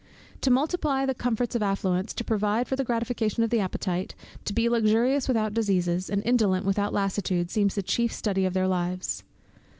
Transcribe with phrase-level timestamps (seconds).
[0.41, 4.67] To multiply the comforts of affluence, to provide for the gratification of appetite, to be
[4.67, 9.23] luxurious without diseases, and indolent without lassitude, seems the chief study of their lives.